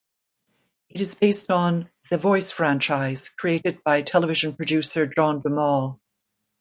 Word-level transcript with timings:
It 0.89 0.99
is 0.99 1.13
based 1.13 1.51
on 1.51 1.91
"The 2.09 2.17
Voice 2.17 2.49
franchise" 2.51 3.29
created 3.29 3.83
by 3.83 4.01
television 4.01 4.55
producer 4.55 5.05
John 5.05 5.41
de 5.43 5.49
Mol. 5.49 5.99